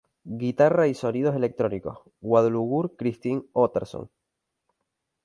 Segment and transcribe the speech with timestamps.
[0.43, 4.09] Guitarra y sonidos electrónicos: Guðlaugur Kristinn Óttarsson.